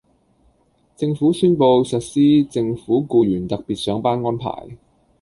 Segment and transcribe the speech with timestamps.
[0.95, 4.69] 政府宣布實施政府僱員特別上班安排